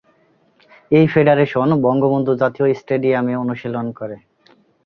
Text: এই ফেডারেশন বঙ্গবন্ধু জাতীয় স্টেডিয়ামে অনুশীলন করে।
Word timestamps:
এই 0.91 1.05
ফেডারেশন 1.13 1.69
বঙ্গবন্ধু 1.85 2.31
জাতীয় 2.41 2.67
স্টেডিয়ামে 2.73 3.33
অনুশীলন 3.43 3.85
করে। 3.99 4.17